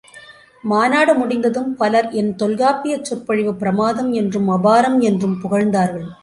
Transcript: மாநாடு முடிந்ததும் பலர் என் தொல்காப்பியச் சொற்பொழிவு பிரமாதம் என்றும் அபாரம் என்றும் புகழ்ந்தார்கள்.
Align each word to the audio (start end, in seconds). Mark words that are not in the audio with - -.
மாநாடு 0.63 1.13
முடிந்ததும் 1.13 1.75
பலர் 1.75 2.09
என் 2.11 2.31
தொல்காப்பியச் 2.35 3.03
சொற்பொழிவு 3.03 3.53
பிரமாதம் 3.55 4.11
என்றும் 4.13 4.49
அபாரம் 4.49 4.99
என்றும் 4.99 5.39
புகழ்ந்தார்கள். 5.41 6.09